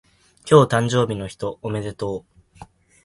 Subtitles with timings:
[0.49, 2.25] 今日誕生日の人おめでと
[2.59, 2.63] う